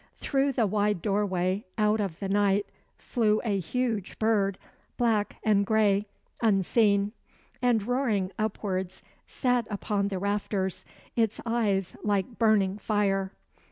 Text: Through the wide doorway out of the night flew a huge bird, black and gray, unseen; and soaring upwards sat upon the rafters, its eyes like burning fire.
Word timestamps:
Through 0.17 0.53
the 0.53 0.65
wide 0.65 0.99
doorway 1.03 1.63
out 1.77 1.99
of 1.99 2.17
the 2.17 2.27
night 2.27 2.65
flew 2.97 3.39
a 3.43 3.59
huge 3.59 4.17
bird, 4.17 4.57
black 4.97 5.35
and 5.43 5.63
gray, 5.63 6.07
unseen; 6.41 7.11
and 7.61 7.83
soaring 7.83 8.31
upwards 8.39 9.03
sat 9.27 9.67
upon 9.69 10.07
the 10.07 10.17
rafters, 10.17 10.85
its 11.15 11.39
eyes 11.45 11.95
like 12.01 12.39
burning 12.39 12.79
fire. 12.79 13.31